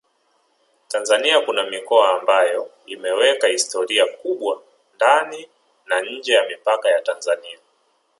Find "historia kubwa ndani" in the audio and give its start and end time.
3.47-5.49